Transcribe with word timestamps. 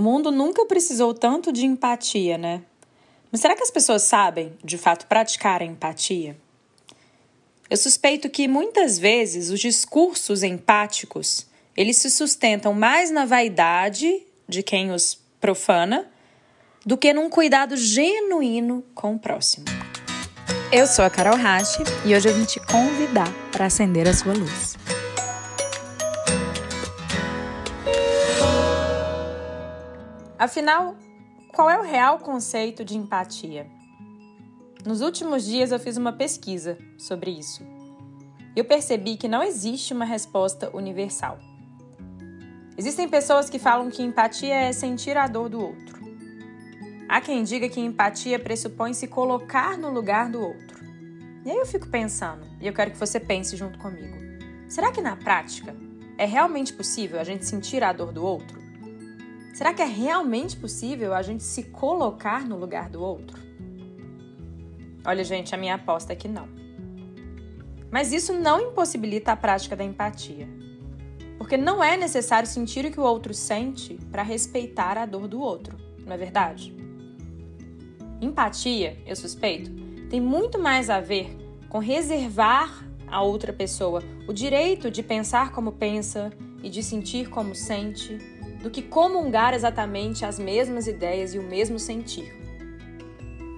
O 0.00 0.02
mundo 0.02 0.32
nunca 0.32 0.64
precisou 0.64 1.12
tanto 1.12 1.52
de 1.52 1.66
empatia, 1.66 2.38
né? 2.38 2.62
Mas 3.30 3.42
será 3.42 3.54
que 3.54 3.62
as 3.62 3.70
pessoas 3.70 4.00
sabem, 4.00 4.54
de 4.64 4.78
fato, 4.78 5.04
praticar 5.06 5.60
a 5.60 5.64
empatia? 5.66 6.38
Eu 7.68 7.76
suspeito 7.76 8.30
que 8.30 8.48
muitas 8.48 8.98
vezes 8.98 9.50
os 9.50 9.60
discursos 9.60 10.42
empáticos, 10.42 11.46
eles 11.76 11.98
se 11.98 12.10
sustentam 12.10 12.72
mais 12.72 13.10
na 13.10 13.26
vaidade 13.26 14.22
de 14.48 14.62
quem 14.62 14.90
os 14.90 15.18
profana 15.38 16.10
do 16.82 16.96
que 16.96 17.12
num 17.12 17.28
cuidado 17.28 17.76
genuíno 17.76 18.82
com 18.94 19.16
o 19.16 19.18
próximo. 19.18 19.66
Eu 20.72 20.86
sou 20.86 21.04
a 21.04 21.10
Carol 21.10 21.36
Rache 21.36 21.82
e 22.06 22.14
hoje 22.14 22.26
eu 22.26 22.34
vim 22.34 22.46
te 22.46 22.58
convidar 22.60 23.30
para 23.52 23.66
acender 23.66 24.08
a 24.08 24.14
sua 24.14 24.32
luz. 24.32 24.78
Afinal, 30.40 30.96
qual 31.52 31.68
é 31.68 31.78
o 31.78 31.82
real 31.82 32.18
conceito 32.18 32.82
de 32.82 32.96
empatia? 32.96 33.66
Nos 34.86 35.02
últimos 35.02 35.44
dias 35.44 35.70
eu 35.70 35.78
fiz 35.78 35.98
uma 35.98 36.14
pesquisa 36.14 36.78
sobre 36.96 37.30
isso. 37.30 37.62
Eu 38.56 38.64
percebi 38.64 39.18
que 39.18 39.28
não 39.28 39.42
existe 39.42 39.92
uma 39.92 40.06
resposta 40.06 40.74
universal. 40.74 41.38
Existem 42.74 43.06
pessoas 43.06 43.50
que 43.50 43.58
falam 43.58 43.90
que 43.90 44.02
empatia 44.02 44.54
é 44.54 44.72
sentir 44.72 45.14
a 45.14 45.26
dor 45.26 45.50
do 45.50 45.60
outro. 45.60 46.00
Há 47.06 47.20
quem 47.20 47.44
diga 47.44 47.68
que 47.68 47.78
empatia 47.78 48.38
pressupõe 48.38 48.94
se 48.94 49.06
colocar 49.08 49.76
no 49.76 49.90
lugar 49.90 50.30
do 50.30 50.40
outro. 50.40 50.82
E 51.44 51.50
aí 51.50 51.56
eu 51.58 51.66
fico 51.66 51.86
pensando, 51.88 52.46
e 52.58 52.66
eu 52.66 52.72
quero 52.72 52.92
que 52.92 52.96
você 52.96 53.20
pense 53.20 53.58
junto 53.58 53.78
comigo: 53.78 54.16
será 54.70 54.90
que 54.90 55.02
na 55.02 55.16
prática 55.16 55.76
é 56.16 56.24
realmente 56.24 56.72
possível 56.72 57.20
a 57.20 57.24
gente 57.24 57.44
sentir 57.44 57.84
a 57.84 57.92
dor 57.92 58.10
do 58.10 58.24
outro? 58.24 58.69
Será 59.52 59.74
que 59.74 59.82
é 59.82 59.86
realmente 59.86 60.56
possível 60.56 61.12
a 61.12 61.22
gente 61.22 61.42
se 61.42 61.64
colocar 61.64 62.46
no 62.46 62.56
lugar 62.56 62.88
do 62.88 63.02
outro? 63.02 63.38
Olha, 65.04 65.24
gente, 65.24 65.54
a 65.54 65.58
minha 65.58 65.74
aposta 65.74 66.12
é 66.12 66.16
que 66.16 66.28
não. 66.28 66.48
Mas 67.90 68.12
isso 68.12 68.32
não 68.32 68.60
impossibilita 68.60 69.32
a 69.32 69.36
prática 69.36 69.74
da 69.74 69.82
empatia. 69.82 70.48
Porque 71.36 71.56
não 71.56 71.82
é 71.82 71.96
necessário 71.96 72.48
sentir 72.48 72.84
o 72.84 72.90
que 72.90 73.00
o 73.00 73.02
outro 73.02 73.34
sente 73.34 73.98
para 74.10 74.22
respeitar 74.22 74.96
a 74.96 75.06
dor 75.06 75.26
do 75.26 75.40
outro, 75.40 75.76
não 76.04 76.12
é 76.12 76.16
verdade? 76.16 76.74
Empatia, 78.20 78.98
eu 79.06 79.16
suspeito, 79.16 79.70
tem 80.08 80.20
muito 80.20 80.58
mais 80.58 80.90
a 80.90 81.00
ver 81.00 81.36
com 81.68 81.78
reservar 81.78 82.86
a 83.06 83.22
outra 83.22 83.52
pessoa 83.52 84.02
o 84.28 84.32
direito 84.32 84.90
de 84.90 85.02
pensar 85.02 85.50
como 85.50 85.72
pensa 85.72 86.30
e 86.62 86.68
de 86.68 86.82
sentir 86.82 87.28
como 87.28 87.54
sente 87.54 88.18
do 88.62 88.70
que 88.70 88.82
comungar 88.82 89.54
exatamente 89.54 90.24
as 90.24 90.38
mesmas 90.38 90.86
ideias 90.86 91.34
e 91.34 91.38
o 91.38 91.42
mesmo 91.42 91.78
sentir. 91.78 92.34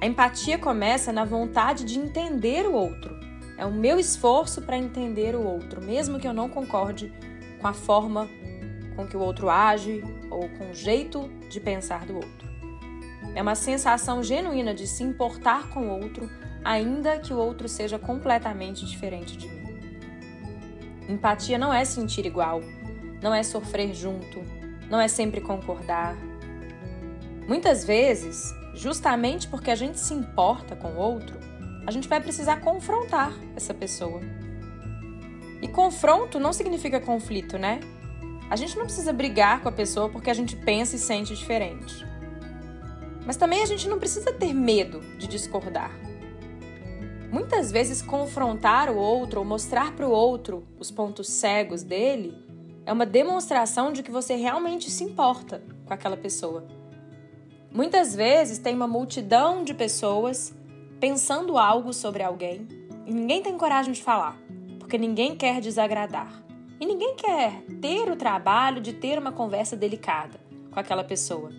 A 0.00 0.06
empatia 0.06 0.58
começa 0.58 1.12
na 1.12 1.24
vontade 1.24 1.84
de 1.84 1.98
entender 1.98 2.66
o 2.66 2.72
outro. 2.72 3.14
É 3.56 3.64
o 3.64 3.72
meu 3.72 3.98
esforço 3.98 4.62
para 4.62 4.76
entender 4.76 5.34
o 5.36 5.42
outro, 5.42 5.80
mesmo 5.82 6.18
que 6.18 6.26
eu 6.26 6.32
não 6.32 6.48
concorde 6.48 7.12
com 7.60 7.68
a 7.68 7.72
forma 7.72 8.28
com 8.96 9.06
que 9.06 9.16
o 9.16 9.20
outro 9.20 9.48
age 9.48 10.02
ou 10.30 10.48
com 10.48 10.70
o 10.70 10.74
jeito 10.74 11.28
de 11.48 11.60
pensar 11.60 12.04
do 12.04 12.16
outro. 12.16 12.50
É 13.34 13.40
uma 13.40 13.54
sensação 13.54 14.22
genuína 14.22 14.74
de 14.74 14.86
se 14.86 15.02
importar 15.02 15.68
com 15.70 15.88
o 15.88 16.00
outro, 16.02 16.28
ainda 16.64 17.18
que 17.18 17.32
o 17.32 17.38
outro 17.38 17.68
seja 17.68 17.98
completamente 17.98 18.84
diferente 18.84 19.36
de 19.36 19.48
mim. 19.48 19.62
Empatia 21.08 21.58
não 21.58 21.72
é 21.72 21.84
sentir 21.84 22.26
igual, 22.26 22.60
não 23.22 23.32
é 23.32 23.42
sofrer 23.42 23.94
junto, 23.94 24.42
não 24.90 25.00
é 25.00 25.06
sempre 25.06 25.40
concordar. 25.40 26.16
Muitas 27.46 27.84
vezes, 27.84 28.52
justamente 28.74 29.46
porque 29.48 29.70
a 29.70 29.74
gente 29.74 29.98
se 30.00 30.12
importa 30.12 30.74
com 30.74 30.88
o 30.88 30.98
outro, 30.98 31.38
a 31.86 31.90
gente 31.90 32.08
vai 32.08 32.20
precisar 32.20 32.60
confrontar 32.60 33.32
essa 33.56 33.72
pessoa. 33.72 34.20
E 35.60 35.68
confronto 35.68 36.40
não 36.40 36.52
significa 36.52 37.00
conflito, 37.00 37.56
né? 37.56 37.80
A 38.50 38.56
gente 38.56 38.76
não 38.76 38.84
precisa 38.84 39.12
brigar 39.12 39.62
com 39.62 39.68
a 39.68 39.72
pessoa 39.72 40.08
porque 40.08 40.28
a 40.28 40.34
gente 40.34 40.56
pensa 40.56 40.96
e 40.96 40.98
sente 40.98 41.34
diferente. 41.34 42.04
Mas 43.24 43.36
também 43.36 43.62
a 43.62 43.66
gente 43.66 43.88
não 43.88 43.98
precisa 43.98 44.32
ter 44.32 44.52
medo 44.52 45.00
de 45.16 45.28
discordar. 45.28 45.92
Muitas 47.30 47.72
vezes, 47.72 48.02
confrontar 48.02 48.90
o 48.90 48.96
outro 48.96 49.40
ou 49.40 49.46
mostrar 49.46 49.92
para 49.92 50.06
o 50.06 50.10
outro 50.10 50.66
os 50.78 50.90
pontos 50.90 51.28
cegos 51.28 51.82
dele 51.82 52.36
é 52.84 52.92
uma 52.92 53.06
demonstração 53.06 53.92
de 53.92 54.02
que 54.02 54.10
você 54.10 54.34
realmente 54.34 54.90
se 54.90 55.04
importa 55.04 55.62
com 55.86 55.94
aquela 55.94 56.16
pessoa. 56.16 56.66
Muitas 57.70 58.14
vezes 58.14 58.58
tem 58.58 58.74
uma 58.74 58.86
multidão 58.86 59.64
de 59.64 59.72
pessoas 59.72 60.54
pensando 61.00 61.56
algo 61.56 61.92
sobre 61.92 62.22
alguém 62.22 62.66
e 63.06 63.12
ninguém 63.12 63.42
tem 63.42 63.56
coragem 63.56 63.92
de 63.92 64.02
falar, 64.02 64.36
porque 64.78 64.98
ninguém 64.98 65.34
quer 65.34 65.60
desagradar. 65.60 66.42
E 66.80 66.86
ninguém 66.86 67.14
quer 67.14 67.62
ter 67.80 68.10
o 68.10 68.16
trabalho 68.16 68.80
de 68.80 68.92
ter 68.92 69.18
uma 69.18 69.30
conversa 69.30 69.76
delicada 69.76 70.40
com 70.70 70.80
aquela 70.80 71.04
pessoa. 71.04 71.50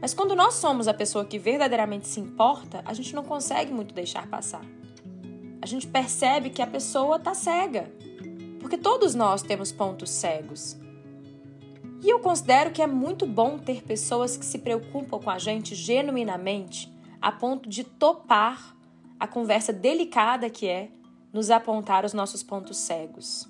Mas 0.00 0.14
quando 0.14 0.34
nós 0.34 0.54
somos 0.54 0.88
a 0.88 0.94
pessoa 0.94 1.24
que 1.24 1.38
verdadeiramente 1.38 2.08
se 2.08 2.20
importa, 2.20 2.82
a 2.84 2.94
gente 2.94 3.14
não 3.14 3.22
consegue 3.22 3.72
muito 3.72 3.94
deixar 3.94 4.26
passar. 4.26 4.64
A 5.60 5.66
gente 5.66 5.86
percebe 5.86 6.50
que 6.50 6.62
a 6.62 6.66
pessoa 6.66 7.16
está 7.16 7.34
cega 7.34 7.90
porque 8.66 8.78
todos 8.78 9.14
nós 9.14 9.42
temos 9.42 9.70
pontos 9.70 10.10
cegos. 10.10 10.76
E 12.02 12.10
eu 12.10 12.18
considero 12.18 12.72
que 12.72 12.82
é 12.82 12.86
muito 12.86 13.24
bom 13.24 13.60
ter 13.60 13.84
pessoas 13.84 14.36
que 14.36 14.44
se 14.44 14.58
preocupam 14.58 15.20
com 15.20 15.30
a 15.30 15.38
gente 15.38 15.72
genuinamente, 15.72 16.92
a 17.22 17.30
ponto 17.30 17.68
de 17.68 17.84
topar 17.84 18.76
a 19.20 19.28
conversa 19.28 19.72
delicada 19.72 20.50
que 20.50 20.66
é 20.66 20.90
nos 21.32 21.48
apontar 21.48 22.04
os 22.04 22.12
nossos 22.12 22.42
pontos 22.42 22.76
cegos. 22.78 23.48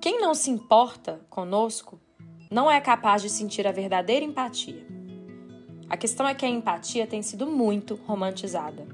Quem 0.00 0.20
não 0.20 0.32
se 0.32 0.48
importa 0.48 1.20
conosco 1.28 2.00
não 2.48 2.70
é 2.70 2.80
capaz 2.80 3.22
de 3.22 3.28
sentir 3.28 3.66
a 3.66 3.72
verdadeira 3.72 4.24
empatia. 4.24 4.86
A 5.90 5.96
questão 5.96 6.28
é 6.28 6.32
que 6.32 6.46
a 6.46 6.48
empatia 6.48 7.08
tem 7.08 7.22
sido 7.22 7.44
muito 7.44 7.96
romantizada. 8.06 8.86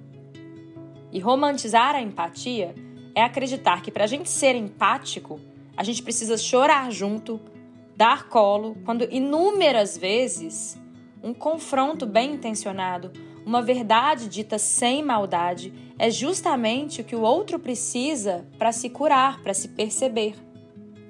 E 1.12 1.20
romantizar 1.20 1.94
a 1.94 2.00
empatia 2.00 2.74
é 3.18 3.24
acreditar 3.24 3.82
que 3.82 3.90
para 3.90 4.04
a 4.04 4.06
gente 4.06 4.30
ser 4.30 4.54
empático, 4.54 5.40
a 5.76 5.82
gente 5.82 6.02
precisa 6.04 6.36
chorar 6.36 6.92
junto, 6.92 7.40
dar 7.96 8.28
colo, 8.28 8.76
quando 8.84 9.12
inúmeras 9.12 9.98
vezes 9.98 10.78
um 11.20 11.34
confronto 11.34 12.06
bem 12.06 12.34
intencionado, 12.34 13.10
uma 13.44 13.60
verdade 13.60 14.28
dita 14.28 14.56
sem 14.56 15.02
maldade, 15.02 15.74
é 15.98 16.10
justamente 16.12 17.00
o 17.00 17.04
que 17.04 17.16
o 17.16 17.22
outro 17.22 17.58
precisa 17.58 18.46
para 18.56 18.70
se 18.70 18.88
curar, 18.88 19.42
para 19.42 19.52
se 19.52 19.66
perceber. 19.68 20.36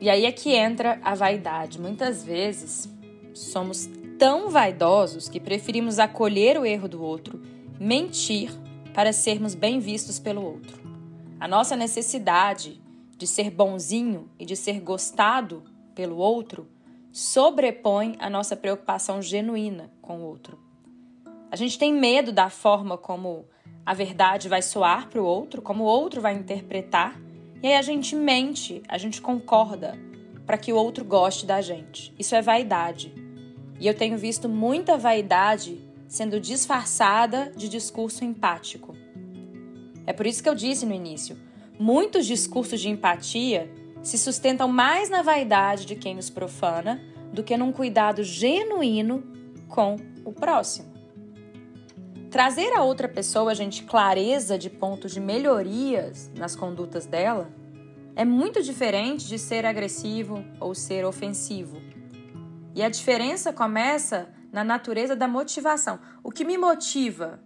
E 0.00 0.08
aí 0.08 0.24
é 0.24 0.32
que 0.32 0.54
entra 0.54 0.98
a 1.02 1.14
vaidade. 1.14 1.78
Muitas 1.78 2.24
vezes 2.24 2.88
somos 3.34 3.86
tão 4.18 4.48
vaidosos 4.48 5.28
que 5.28 5.38
preferimos 5.38 5.98
acolher 5.98 6.58
o 6.58 6.64
erro 6.64 6.88
do 6.88 7.02
outro, 7.02 7.42
mentir 7.78 8.50
para 8.94 9.12
sermos 9.12 9.54
bem 9.54 9.78
vistos 9.78 10.18
pelo 10.18 10.42
outro. 10.42 10.87
A 11.40 11.46
nossa 11.46 11.76
necessidade 11.76 12.80
de 13.16 13.26
ser 13.26 13.50
bonzinho 13.50 14.28
e 14.38 14.44
de 14.44 14.56
ser 14.56 14.80
gostado 14.80 15.62
pelo 15.94 16.16
outro 16.16 16.68
sobrepõe 17.12 18.16
a 18.18 18.28
nossa 18.28 18.56
preocupação 18.56 19.20
genuína 19.22 19.90
com 20.00 20.18
o 20.18 20.24
outro. 20.24 20.58
A 21.50 21.56
gente 21.56 21.78
tem 21.78 21.92
medo 21.92 22.32
da 22.32 22.50
forma 22.50 22.98
como 22.98 23.46
a 23.84 23.94
verdade 23.94 24.48
vai 24.48 24.62
soar 24.62 25.08
para 25.08 25.20
o 25.20 25.24
outro, 25.24 25.62
como 25.62 25.84
o 25.84 25.86
outro 25.86 26.20
vai 26.20 26.34
interpretar, 26.34 27.18
e 27.62 27.66
aí 27.66 27.74
a 27.74 27.82
gente 27.82 28.14
mente, 28.14 28.82
a 28.88 28.98
gente 28.98 29.20
concorda 29.20 29.98
para 30.46 30.58
que 30.58 30.72
o 30.72 30.76
outro 30.76 31.04
goste 31.04 31.46
da 31.46 31.60
gente. 31.60 32.14
Isso 32.18 32.34
é 32.34 32.42
vaidade. 32.42 33.12
E 33.80 33.86
eu 33.86 33.94
tenho 33.94 34.18
visto 34.18 34.48
muita 34.48 34.96
vaidade 34.96 35.80
sendo 36.06 36.40
disfarçada 36.40 37.52
de 37.56 37.68
discurso 37.68 38.24
empático. 38.24 38.94
É 40.08 40.12
por 40.14 40.26
isso 40.26 40.42
que 40.42 40.48
eu 40.48 40.54
disse 40.54 40.86
no 40.86 40.94
início: 40.94 41.36
muitos 41.78 42.24
discursos 42.24 42.80
de 42.80 42.88
empatia 42.88 43.70
se 44.02 44.16
sustentam 44.16 44.66
mais 44.66 45.10
na 45.10 45.20
vaidade 45.20 45.84
de 45.84 45.96
quem 45.96 46.16
os 46.16 46.30
profana 46.30 46.98
do 47.30 47.42
que 47.42 47.54
num 47.58 47.70
cuidado 47.70 48.24
genuíno 48.24 49.22
com 49.68 49.96
o 50.24 50.32
próximo. 50.32 50.88
Trazer 52.30 52.72
a 52.72 52.82
outra 52.82 53.06
pessoa, 53.06 53.54
gente, 53.54 53.82
clareza 53.82 54.56
de 54.56 54.70
pontos 54.70 55.12
de 55.12 55.20
melhorias 55.20 56.30
nas 56.34 56.56
condutas 56.56 57.04
dela 57.04 57.50
é 58.16 58.24
muito 58.24 58.62
diferente 58.62 59.28
de 59.28 59.38
ser 59.38 59.66
agressivo 59.66 60.42
ou 60.58 60.74
ser 60.74 61.04
ofensivo. 61.04 61.82
E 62.74 62.82
a 62.82 62.88
diferença 62.88 63.52
começa 63.52 64.30
na 64.50 64.64
natureza 64.64 65.14
da 65.14 65.28
motivação. 65.28 65.98
O 66.24 66.30
que 66.30 66.46
me 66.46 66.56
motiva 66.56 67.40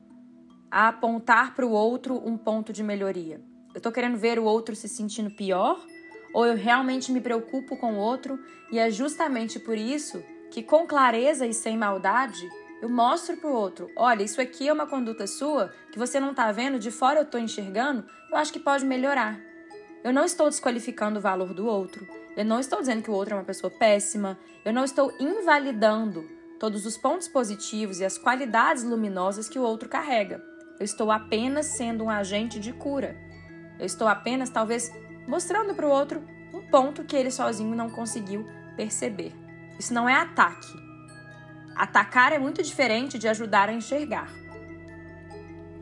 a 0.72 0.88
apontar 0.88 1.54
para 1.54 1.66
o 1.66 1.70
outro 1.70 2.16
um 2.26 2.38
ponto 2.38 2.72
de 2.72 2.82
melhoria? 2.82 3.38
Eu 3.74 3.76
estou 3.76 3.92
querendo 3.92 4.16
ver 4.16 4.38
o 4.38 4.44
outro 4.44 4.74
se 4.74 4.88
sentindo 4.88 5.30
pior? 5.30 5.84
Ou 6.32 6.46
eu 6.46 6.56
realmente 6.56 7.12
me 7.12 7.20
preocupo 7.20 7.76
com 7.76 7.92
o 7.92 7.98
outro 7.98 8.42
e 8.72 8.78
é 8.78 8.90
justamente 8.90 9.60
por 9.60 9.76
isso 9.76 10.24
que 10.50 10.62
com 10.62 10.86
clareza 10.86 11.46
e 11.46 11.52
sem 11.52 11.76
maldade 11.76 12.48
eu 12.80 12.88
mostro 12.88 13.36
para 13.36 13.50
o 13.50 13.54
outro: 13.54 13.90
olha, 13.94 14.22
isso 14.22 14.40
aqui 14.40 14.66
é 14.66 14.72
uma 14.72 14.86
conduta 14.86 15.26
sua 15.26 15.70
que 15.92 15.98
você 15.98 16.18
não 16.18 16.30
está 16.30 16.50
vendo, 16.50 16.78
de 16.78 16.90
fora 16.90 17.20
eu 17.20 17.24
estou 17.24 17.38
enxergando, 17.38 18.04
eu 18.30 18.36
acho 18.36 18.52
que 18.52 18.58
pode 18.58 18.84
melhorar. 18.86 19.38
Eu 20.02 20.12
não 20.12 20.24
estou 20.24 20.48
desqualificando 20.48 21.18
o 21.18 21.22
valor 21.22 21.52
do 21.54 21.66
outro, 21.66 22.08
eu 22.34 22.44
não 22.44 22.58
estou 22.58 22.80
dizendo 22.80 23.02
que 23.02 23.10
o 23.10 23.14
outro 23.14 23.34
é 23.34 23.38
uma 23.38 23.44
pessoa 23.44 23.70
péssima, 23.70 24.38
eu 24.64 24.72
não 24.72 24.84
estou 24.84 25.12
invalidando 25.20 26.28
todos 26.58 26.86
os 26.86 26.96
pontos 26.96 27.28
positivos 27.28 28.00
e 28.00 28.04
as 28.04 28.16
qualidades 28.16 28.82
luminosas 28.82 29.48
que 29.48 29.58
o 29.58 29.62
outro 29.62 29.88
carrega. 29.88 30.51
Eu 30.82 30.84
estou 30.84 31.12
apenas 31.12 31.66
sendo 31.66 32.02
um 32.02 32.10
agente 32.10 32.58
de 32.58 32.72
cura. 32.72 33.16
Eu 33.78 33.86
estou 33.86 34.08
apenas, 34.08 34.50
talvez, 34.50 34.92
mostrando 35.28 35.76
para 35.76 35.86
o 35.86 35.88
outro 35.88 36.20
um 36.52 36.60
ponto 36.60 37.04
que 37.04 37.14
ele 37.14 37.30
sozinho 37.30 37.76
não 37.76 37.88
conseguiu 37.88 38.44
perceber. 38.76 39.32
Isso 39.78 39.94
não 39.94 40.08
é 40.08 40.14
ataque. 40.16 40.66
Atacar 41.76 42.32
é 42.32 42.38
muito 42.40 42.64
diferente 42.64 43.16
de 43.16 43.28
ajudar 43.28 43.68
a 43.68 43.72
enxergar. 43.72 44.28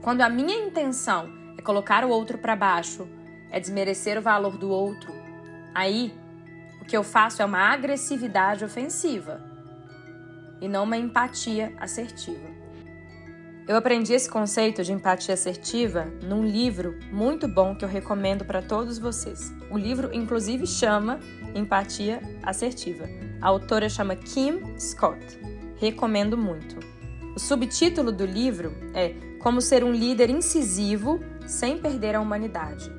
Quando 0.03 0.21
a 0.21 0.29
minha 0.29 0.67
intenção 0.67 1.33
é 1.57 1.63
colocar 1.63 2.05
o 2.05 2.11
outro 2.11 2.37
para 2.37 2.55
baixo, 2.55 3.09
é 3.51 3.59
desmerecer 3.59 4.19
o 4.19 4.23
valor 4.23 4.59
do 4.59 4.69
outro, 4.69 5.15
aí 5.75 6.13
o 6.79 6.85
que 6.85 6.95
eu 6.95 7.03
faço 7.03 7.41
é 7.41 7.45
uma 7.47 7.73
agressividade 7.73 8.67
ofensiva 8.67 9.41
e 10.61 10.69
não 10.69 10.85
uma 10.85 10.99
empatia 10.99 11.73
assertiva. 11.81 12.50
Eu 13.71 13.77
aprendi 13.77 14.13
esse 14.13 14.29
conceito 14.29 14.83
de 14.83 14.93
empatia 14.93 15.35
assertiva 15.35 16.13
num 16.25 16.45
livro 16.45 16.99
muito 17.13 17.47
bom 17.47 17.73
que 17.73 17.85
eu 17.85 17.89
recomendo 17.89 18.45
para 18.45 18.61
todos 18.61 18.99
vocês. 18.99 19.55
O 19.71 19.79
livro, 19.79 20.13
inclusive, 20.13 20.67
chama 20.67 21.21
Empatia 21.55 22.21
Assertiva. 22.43 23.09
A 23.41 23.47
autora 23.47 23.89
chama 23.89 24.17
Kim 24.17 24.77
Scott. 24.77 25.25
Recomendo 25.77 26.37
muito. 26.37 26.81
O 27.37 27.39
subtítulo 27.39 28.11
do 28.11 28.27
livro 28.27 28.75
é 28.93 29.15
Como 29.39 29.61
Ser 29.61 29.85
um 29.85 29.93
Líder 29.93 30.31
Incisivo 30.31 31.21
sem 31.47 31.79
Perder 31.79 32.17
a 32.17 32.21
Humanidade. 32.21 32.91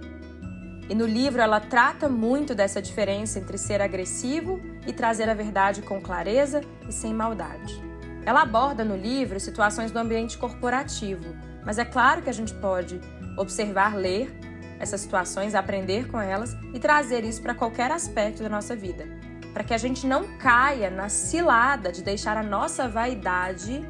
E 0.89 0.95
no 0.95 1.05
livro 1.05 1.41
ela 1.41 1.59
trata 1.59 2.07
muito 2.07 2.55
dessa 2.55 2.81
diferença 2.81 3.39
entre 3.39 3.57
ser 3.57 3.81
agressivo 3.81 4.61
e 4.87 4.93
trazer 4.93 5.27
a 5.27 5.33
verdade 5.33 5.81
com 5.81 5.99
clareza 5.99 6.61
e 6.87 6.93
sem 6.93 7.13
maldade. 7.13 7.90
Ela 8.25 8.41
aborda 8.41 8.85
no 8.85 8.95
livro 8.95 9.39
situações 9.39 9.91
do 9.91 9.99
ambiente 9.99 10.37
corporativo, 10.37 11.35
mas 11.65 11.77
é 11.77 11.85
claro 11.85 12.21
que 12.21 12.29
a 12.29 12.33
gente 12.33 12.53
pode 12.53 12.99
observar, 13.37 13.95
ler 13.95 14.31
essas 14.79 15.01
situações, 15.01 15.55
aprender 15.55 16.07
com 16.07 16.19
elas 16.19 16.55
e 16.73 16.79
trazer 16.79 17.23
isso 17.23 17.41
para 17.41 17.53
qualquer 17.53 17.91
aspecto 17.91 18.43
da 18.43 18.49
nossa 18.49 18.75
vida, 18.75 19.07
para 19.53 19.63
que 19.63 19.73
a 19.73 19.77
gente 19.77 20.07
não 20.07 20.37
caia 20.37 20.89
na 20.89 21.07
cilada 21.09 21.91
de 21.91 22.03
deixar 22.03 22.37
a 22.37 22.43
nossa 22.43 22.87
vaidade 22.87 23.85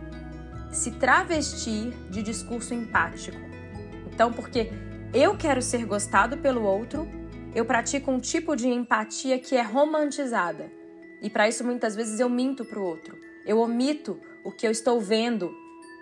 se 0.72 0.92
travestir 0.92 1.92
de 2.10 2.22
discurso 2.22 2.74
empático. 2.74 3.38
Então, 4.14 4.32
porque 4.32 4.72
eu 5.14 5.38
quero 5.38 5.62
ser 5.62 5.86
gostado 5.86 6.38
pelo 6.38 6.64
outro, 6.64 7.08
eu 7.54 7.66
pratico 7.66 8.12
um 8.12 8.20
tipo 8.20 8.56
de 8.56 8.68
empatia 8.68 9.38
que 9.40 9.56
é 9.56 9.62
romantizada. 9.62 10.72
E 11.22 11.30
para 11.30 11.48
isso 11.48 11.64
muitas 11.64 11.96
vezes 11.96 12.20
eu 12.20 12.30
minto 12.30 12.64
para 12.64 12.80
o 12.80 12.84
outro. 12.84 13.31
Eu 13.46 13.60
omito 13.60 14.20
o 14.44 14.52
que 14.52 14.66
eu 14.66 14.72
estou 14.72 15.00
vendo 15.00 15.52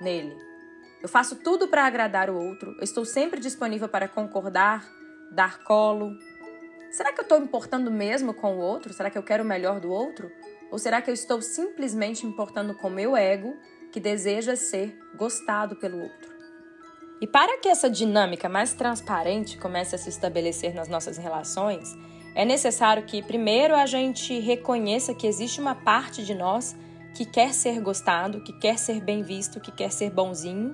nele. 0.01 0.35
Eu 1.01 1.07
faço 1.07 1.37
tudo 1.37 1.67
para 1.67 1.85
agradar 1.85 2.29
o 2.29 2.35
outro. 2.35 2.71
Eu 2.77 2.83
estou 2.83 3.05
sempre 3.05 3.39
disponível 3.39 3.87
para 3.87 4.07
concordar, 4.07 4.85
dar 5.31 5.63
colo. 5.63 6.11
Será 6.91 7.13
que 7.13 7.19
eu 7.19 7.23
estou 7.23 7.37
importando 7.37 7.89
mesmo 7.89 8.33
com 8.33 8.57
o 8.57 8.59
outro? 8.59 8.93
Será 8.93 9.09
que 9.09 9.17
eu 9.17 9.23
quero 9.23 9.43
o 9.43 9.47
melhor 9.47 9.79
do 9.79 9.89
outro? 9.89 10.31
Ou 10.71 10.77
será 10.77 11.01
que 11.01 11.09
eu 11.09 11.13
estou 11.13 11.41
simplesmente 11.41 12.25
importando 12.25 12.75
com 12.75 12.89
meu 12.89 13.15
ego, 13.15 13.55
que 13.91 13.99
deseja 13.99 14.55
ser 14.55 14.97
gostado 15.15 15.75
pelo 15.77 16.01
outro? 16.01 16.29
E 17.21 17.27
para 17.27 17.57
que 17.57 17.67
essa 17.67 17.89
dinâmica 17.89 18.47
mais 18.47 18.73
transparente 18.73 19.57
comece 19.57 19.95
a 19.95 19.97
se 19.97 20.09
estabelecer 20.09 20.73
nas 20.73 20.87
nossas 20.87 21.17
relações, 21.17 21.95
é 22.35 22.45
necessário 22.45 23.03
que, 23.03 23.21
primeiro, 23.21 23.75
a 23.75 23.85
gente 23.85 24.39
reconheça 24.39 25.13
que 25.13 25.27
existe 25.27 25.59
uma 25.59 25.75
parte 25.75 26.23
de 26.23 26.33
nós 26.33 26.75
que 27.19 27.25
quer 27.25 27.53
ser 27.53 27.81
gostado, 27.81 28.39
que 28.39 28.53
quer 28.53 28.79
ser 28.79 29.01
bem 29.01 29.21
visto, 29.21 29.59
que 29.59 29.73
quer 29.73 29.91
ser 29.91 30.09
bonzinho. 30.09 30.73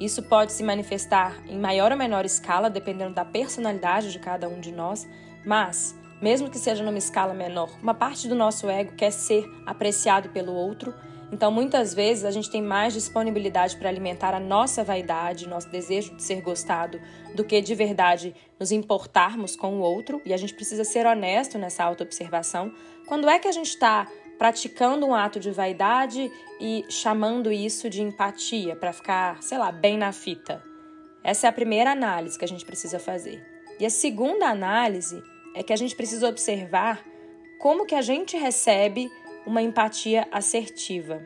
Isso 0.00 0.20
pode 0.20 0.50
se 0.50 0.64
manifestar 0.64 1.40
em 1.46 1.56
maior 1.56 1.92
ou 1.92 1.96
menor 1.96 2.24
escala, 2.24 2.68
dependendo 2.68 3.14
da 3.14 3.24
personalidade 3.24 4.10
de 4.10 4.18
cada 4.18 4.48
um 4.48 4.58
de 4.58 4.72
nós, 4.72 5.08
mas, 5.46 5.96
mesmo 6.20 6.50
que 6.50 6.58
seja 6.58 6.82
numa 6.82 6.98
escala 6.98 7.32
menor, 7.32 7.70
uma 7.80 7.94
parte 7.94 8.26
do 8.26 8.34
nosso 8.34 8.68
ego 8.68 8.96
quer 8.96 9.12
ser 9.12 9.48
apreciado 9.64 10.30
pelo 10.30 10.52
outro 10.52 10.92
então, 11.32 11.50
muitas 11.50 11.94
vezes, 11.94 12.26
a 12.26 12.30
gente 12.30 12.50
tem 12.50 12.60
mais 12.60 12.92
disponibilidade 12.92 13.78
para 13.78 13.88
alimentar 13.88 14.34
a 14.34 14.38
nossa 14.38 14.84
vaidade, 14.84 15.48
nosso 15.48 15.70
desejo 15.70 16.14
de 16.14 16.22
ser 16.22 16.42
gostado, 16.42 17.00
do 17.34 17.42
que 17.42 17.58
de 17.62 17.74
verdade 17.74 18.34
nos 18.60 18.70
importarmos 18.70 19.56
com 19.56 19.78
o 19.78 19.80
outro. 19.80 20.20
E 20.26 20.34
a 20.34 20.36
gente 20.36 20.52
precisa 20.52 20.84
ser 20.84 21.06
honesto 21.06 21.56
nessa 21.56 21.84
autoobservação. 21.84 22.70
Quando 23.08 23.30
é 23.30 23.38
que 23.38 23.48
a 23.48 23.52
gente 23.52 23.68
está 23.70 24.06
praticando 24.42 25.06
um 25.06 25.14
ato 25.14 25.38
de 25.38 25.52
vaidade 25.52 26.28
e 26.60 26.84
chamando 26.88 27.52
isso 27.52 27.88
de 27.88 28.02
empatia 28.02 28.74
para 28.74 28.92
ficar, 28.92 29.40
sei 29.40 29.56
lá, 29.56 29.70
bem 29.70 29.96
na 29.96 30.10
fita? 30.10 30.60
Essa 31.22 31.46
é 31.46 31.48
a 31.48 31.52
primeira 31.52 31.92
análise 31.92 32.36
que 32.36 32.44
a 32.44 32.48
gente 32.48 32.64
precisa 32.66 32.98
fazer. 32.98 33.40
E 33.78 33.86
a 33.86 33.90
segunda 33.90 34.48
análise 34.48 35.22
é 35.54 35.62
que 35.62 35.72
a 35.72 35.76
gente 35.76 35.94
precisa 35.94 36.28
observar 36.28 37.04
como 37.60 37.86
que 37.86 37.94
a 37.94 38.02
gente 38.02 38.36
recebe 38.36 39.08
uma 39.46 39.62
empatia 39.62 40.26
assertiva. 40.32 41.22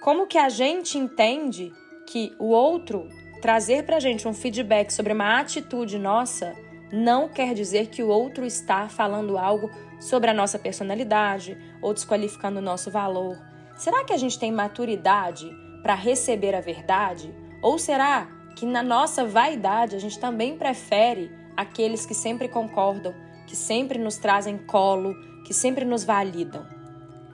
Como 0.00 0.26
que 0.26 0.38
a 0.38 0.48
gente 0.48 0.96
entende 0.96 1.70
que 2.06 2.34
o 2.38 2.46
outro 2.46 3.06
trazer 3.42 3.84
para 3.84 3.98
a 3.98 4.00
gente 4.00 4.26
um 4.26 4.32
feedback 4.32 4.92
sobre 4.92 5.12
uma 5.12 5.38
atitude 5.38 5.98
nossa 5.98 6.56
não 6.92 7.28
quer 7.28 7.54
dizer 7.54 7.88
que 7.88 8.02
o 8.02 8.08
outro 8.08 8.44
está 8.44 8.88
falando 8.88 9.36
algo 9.36 9.70
sobre 10.00 10.30
a 10.30 10.34
nossa 10.34 10.58
personalidade 10.58 11.56
ou 11.82 11.92
desqualificando 11.92 12.58
o 12.58 12.62
nosso 12.62 12.90
valor? 12.90 13.38
Será 13.76 14.04
que 14.04 14.12
a 14.12 14.16
gente 14.16 14.38
tem 14.38 14.50
maturidade 14.50 15.50
para 15.82 15.94
receber 15.94 16.54
a 16.54 16.60
verdade? 16.60 17.34
Ou 17.62 17.78
será 17.78 18.26
que 18.56 18.66
na 18.66 18.82
nossa 18.82 19.24
vaidade 19.24 19.94
a 19.94 19.98
gente 19.98 20.18
também 20.18 20.56
prefere 20.56 21.30
aqueles 21.56 22.04
que 22.04 22.14
sempre 22.14 22.48
concordam, 22.48 23.14
que 23.46 23.54
sempre 23.54 23.98
nos 23.98 24.16
trazem 24.16 24.58
colo, 24.58 25.14
que 25.44 25.54
sempre 25.54 25.84
nos 25.84 26.04
validam? 26.04 26.66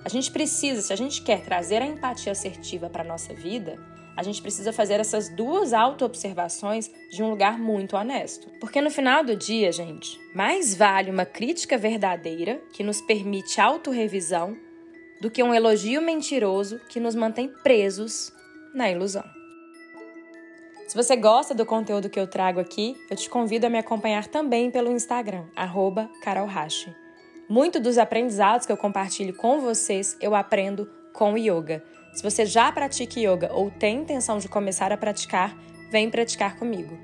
A 0.04 0.08
gente 0.08 0.30
precisa, 0.30 0.82
se 0.82 0.92
a 0.92 0.96
gente 0.96 1.22
quer 1.22 1.42
trazer 1.42 1.80
a 1.80 1.86
empatia 1.86 2.32
assertiva 2.32 2.90
para 2.90 3.02
a 3.02 3.06
nossa 3.06 3.32
vida, 3.32 3.78
a 4.16 4.22
gente 4.22 4.40
precisa 4.40 4.72
fazer 4.72 5.00
essas 5.00 5.28
duas 5.28 5.72
auto-observações 5.72 6.90
de 7.10 7.22
um 7.22 7.30
lugar 7.30 7.58
muito 7.58 7.96
honesto. 7.96 8.48
Porque 8.60 8.80
no 8.80 8.90
final 8.90 9.24
do 9.24 9.36
dia, 9.36 9.72
gente, 9.72 10.18
mais 10.34 10.74
vale 10.74 11.10
uma 11.10 11.24
crítica 11.24 11.76
verdadeira 11.76 12.60
que 12.72 12.84
nos 12.84 13.00
permite 13.00 13.60
autorrevisão 13.60 14.56
do 15.20 15.30
que 15.30 15.42
um 15.42 15.54
elogio 15.54 16.02
mentiroso 16.02 16.80
que 16.88 17.00
nos 17.00 17.14
mantém 17.14 17.48
presos 17.62 18.32
na 18.74 18.90
ilusão. 18.90 19.24
Se 20.86 20.94
você 20.94 21.16
gosta 21.16 21.54
do 21.54 21.64
conteúdo 21.64 22.10
que 22.10 22.20
eu 22.20 22.26
trago 22.26 22.60
aqui, 22.60 22.94
eu 23.10 23.16
te 23.16 23.28
convido 23.28 23.66
a 23.66 23.70
me 23.70 23.78
acompanhar 23.78 24.26
também 24.26 24.70
pelo 24.70 24.92
Instagram, 24.92 25.44
arroba 25.56 26.10
carolhache. 26.22 26.94
Muito 27.48 27.80
dos 27.80 27.98
aprendizados 27.98 28.66
que 28.66 28.72
eu 28.72 28.76
compartilho 28.76 29.34
com 29.34 29.60
vocês, 29.60 30.16
eu 30.20 30.34
aprendo 30.34 30.88
com 31.12 31.36
yoga. 31.36 31.82
Se 32.14 32.22
você 32.22 32.46
já 32.46 32.70
pratica 32.70 33.18
yoga 33.18 33.52
ou 33.52 33.70
tem 33.70 34.02
intenção 34.02 34.38
de 34.38 34.48
começar 34.48 34.92
a 34.92 34.96
praticar, 34.96 35.56
vem 35.90 36.08
praticar 36.08 36.56
comigo. 36.56 36.96